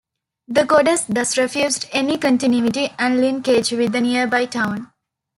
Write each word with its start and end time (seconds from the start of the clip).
The 0.47 0.65
goddess 0.65 1.03
thus 1.03 1.37
refused 1.37 1.85
any 1.91 2.17
continuity 2.17 2.89
and 2.97 3.21
linkage 3.21 3.69
with 3.71 3.91
the 3.91 4.01
nearby 4.01 4.45
town. 4.47 4.91